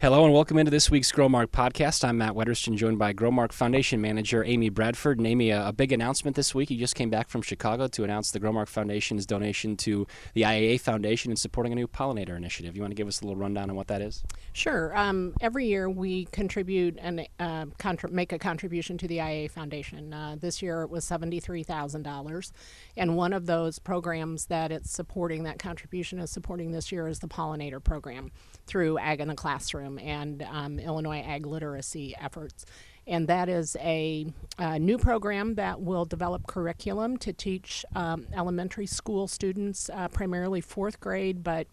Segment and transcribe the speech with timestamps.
[0.00, 2.04] Hello and welcome into this week's Growmark podcast.
[2.04, 5.18] I'm Matt Wetterston, joined by Growmark Foundation Manager Amy Bradford.
[5.18, 6.70] And Amy, a, a, big announcement this week.
[6.70, 10.80] You just came back from Chicago to announce the Growmark Foundation's donation to the IAA
[10.80, 12.76] Foundation in supporting a new pollinator initiative.
[12.76, 14.22] You want to give us a little rundown on what that is?
[14.52, 14.96] Sure.
[14.96, 20.14] Um, every year we contribute and uh, contra- make a contribution to the IAA Foundation.
[20.14, 22.52] Uh, this year it was $73,000.
[22.96, 27.18] And one of those programs that it's supporting, that contribution is supporting this year, is
[27.18, 28.30] the pollinator program
[28.68, 32.66] through Ag in the Classroom and um, Illinois Ag Literacy efforts.
[33.06, 34.26] And that is a,
[34.58, 40.60] a, new program that will develop curriculum to teach um, elementary school students, uh, primarily
[40.60, 41.68] fourth grade, but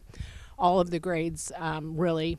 [0.58, 2.38] all of the grades um, really.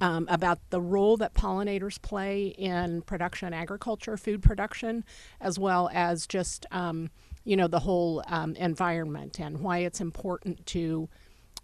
[0.00, 5.04] Um, about the role that pollinators play in production agriculture, food production,
[5.40, 7.10] as well as just um,
[7.44, 11.08] you know the whole um, environment and why it's important to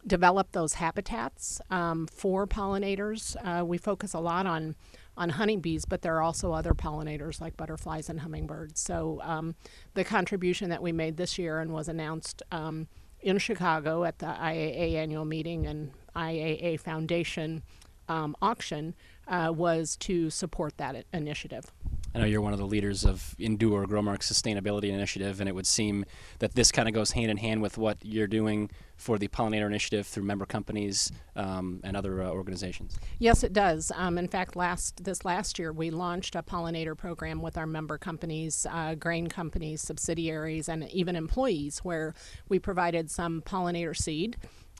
[0.06, 3.36] develop those habitats um, for pollinators.
[3.44, 4.74] Uh, we focus a lot on
[5.18, 8.78] on honeybees, but there are also other pollinators like butterflies and hummingbirds.
[8.78, 9.54] So um,
[9.94, 12.86] the contribution that we made this year and was announced um,
[13.20, 17.62] in Chicago at the IAA annual meeting and IAA Foundation
[18.08, 18.94] um, auction
[19.26, 21.72] uh, was to support that initiative.
[22.14, 25.66] I know you're one of the leaders of Endure Growmark's sustainability initiative, and it would
[25.66, 26.06] seem
[26.38, 29.66] that this kind of goes hand in hand with what you're doing for the Pollinator
[29.66, 32.98] Initiative through member companies um, and other uh, organizations.
[33.18, 33.92] Yes, it does.
[33.94, 37.98] Um, in fact, last this last year we launched a pollinator program with our member
[37.98, 42.14] companies, uh, grain companies, subsidiaries, and even employees, where
[42.48, 44.36] we provided some pollinator seed.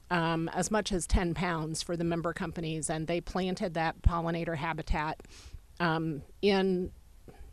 [0.09, 4.55] Um, as much as 10 pounds for the member companies, and they planted that pollinator
[4.55, 5.21] habitat
[5.81, 6.91] um, in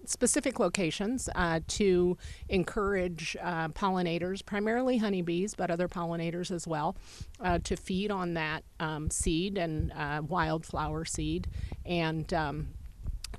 [0.09, 2.17] specific locations uh, to
[2.49, 6.97] encourage uh, pollinators, primarily honeybees, but other pollinators as well,
[7.41, 11.49] uh, to feed on that um, seed and uh, wildflower seed
[11.85, 12.69] and um,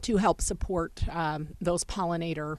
[0.02, 2.58] to help support um, those pollinator.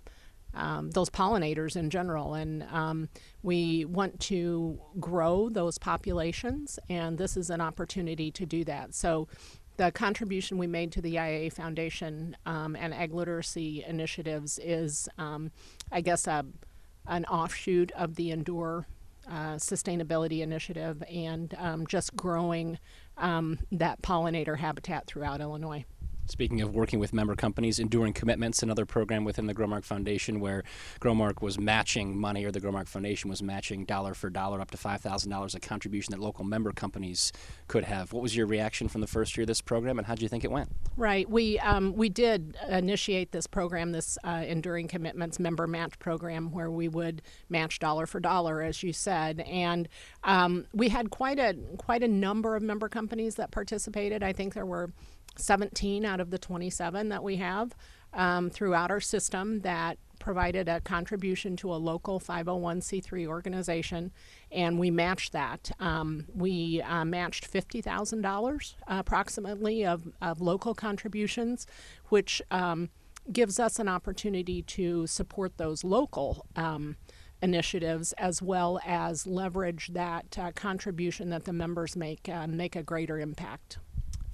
[0.54, 3.11] Um, those pollinators in general, and um,
[3.42, 8.95] we want to grow those populations, and this is an opportunity to do that.
[8.95, 9.28] So,
[9.77, 15.51] the contribution we made to the IAA Foundation um, and ag literacy initiatives is, um,
[15.92, 16.45] I guess, a,
[17.07, 18.87] an offshoot of the Endure
[19.29, 22.79] uh, sustainability initiative and um, just growing
[23.17, 25.85] um, that pollinator habitat throughout Illinois.
[26.29, 30.64] Speaking of working with member companies, Enduring Commitments, another program within the Growmark Foundation where
[31.01, 34.77] Growmark was matching money, or the Growmark Foundation was matching dollar for dollar up to
[34.77, 37.33] $5,000 a contribution that local member companies
[37.69, 38.13] could have.
[38.13, 40.29] What was your reaction from the first year of this program, and how did you
[40.29, 40.70] think it went?
[40.97, 41.31] Right.
[41.31, 46.73] We, um, we did initiate this program, this uh, Enduring Commitments member match program, where
[46.73, 49.41] we would match dollar for dollar, as you said.
[49.41, 49.89] And
[50.25, 54.25] um, we had quite a, quite a number of member companies that participated.
[54.25, 54.91] I think there were
[55.39, 57.74] 17 out of the 27 that we have
[58.13, 64.11] um, throughout our system that provided a contribution to a local 501c3 organization,
[64.51, 65.70] and we matched that.
[65.79, 71.67] Um, we uh, matched $50,000 approximately of, of local contributions,
[72.08, 72.89] which um,
[73.30, 76.96] gives us an opportunity to support those local um,
[77.42, 82.83] initiatives as well as leverage that uh, contribution that the members make uh, make a
[82.83, 83.79] greater impact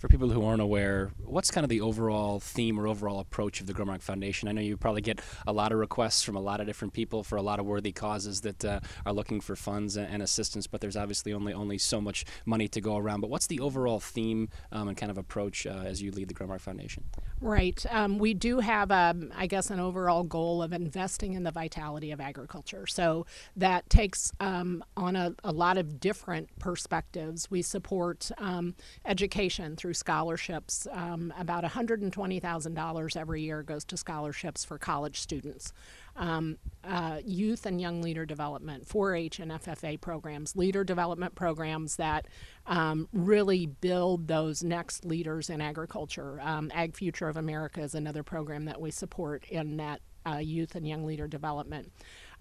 [0.02, 3.68] for people who aren't aware, what's kind of the overall theme or overall approach of
[3.68, 4.48] the Growmark Foundation?
[4.48, 7.22] I know you probably get a lot of requests from a lot of different people
[7.22, 10.80] for a lot of worthy causes that uh, are looking for funds and, assistance, but
[10.80, 13.20] there's obviously only only so much money to go around.
[13.20, 16.34] But what's the overall theme um, and kind of approach uh, as you lead the
[16.34, 17.04] Growmark Foundation?
[17.40, 17.84] Right.
[17.90, 22.10] Um, we do have, um, I guess, an overall goal of investing in the vitality
[22.12, 22.86] of agriculture.
[22.86, 23.26] So
[23.56, 27.50] that takes um, on a, a, lot of different perspectives.
[27.50, 28.74] We support um,
[29.04, 30.86] education through through scholarships.
[30.90, 35.72] Um, about $120,000 every year goes to scholarships for college students.
[36.16, 41.96] Um, uh, youth and young leader development, 4 H and FFA programs, leader development programs
[41.96, 42.26] that
[42.66, 46.40] um, really build those next leaders in agriculture.
[46.40, 50.74] Um, Ag Future of America is another program that we support in that uh, youth
[50.74, 51.92] and young leader development.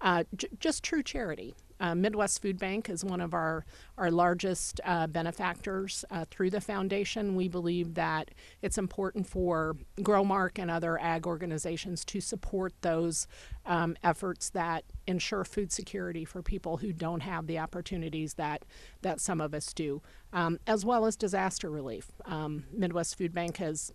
[0.02, 1.54] Uh, j- just true charity.
[1.78, 3.64] Uh, Midwest Food Bank is one of our,
[3.98, 7.34] our largest uh, benefactors uh, through the foundation.
[7.34, 8.30] We believe that
[8.62, 13.26] it's important for Growmark and other ag organizations to support those
[13.66, 18.64] um, efforts that ensure food security for people who don't have the opportunities that,
[19.00, 20.02] that some of us do,
[20.32, 22.12] um, as well as disaster relief.
[22.26, 23.92] Um, Midwest Food Bank has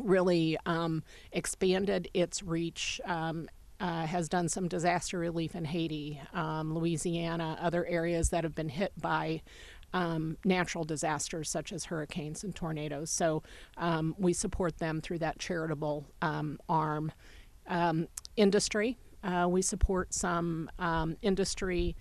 [0.00, 3.48] really um, expanded its reach um,
[3.82, 8.68] uh, has done some disaster relief in Haiti, um, Louisiana, other areas that have been
[8.68, 9.42] hit by
[9.92, 13.10] um, natural disasters such as hurricanes and tornadoes.
[13.10, 13.42] So
[13.76, 17.10] um, we support them through that charitable um, arm.
[17.66, 18.06] Um,
[18.36, 21.96] industry, uh, we support some um, industry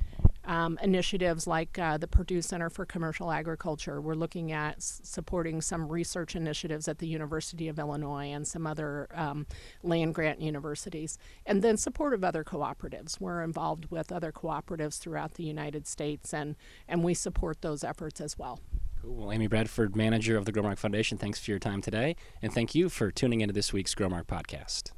[0.46, 4.02] um, initiatives like uh, the Purdue Center for Commercial Agriculture.
[4.02, 8.66] We're looking at s- supporting some research initiatives at the University of Illinois and some
[8.66, 9.46] other um,
[9.84, 13.20] land grant universities, and then support of other cooperatives.
[13.20, 16.56] We're involved with other cooperatives throughout the United States, and,
[16.88, 18.60] and we support those efforts as well.
[19.02, 19.16] Cool.
[19.16, 22.76] Well, Amy Bradford, manager of the Growmark Foundation, thanks for your time today, and thank
[22.76, 24.92] you for tuning into this week's Growmark podcast.